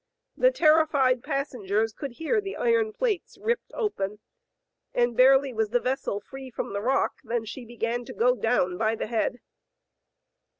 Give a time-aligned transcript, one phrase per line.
[0.35, 4.17] The terrified passengers could hear the iron plates ripped open,
[4.95, 8.79] and barely was the vessel free from the rock than she began to go down
[8.79, 9.41] by the head.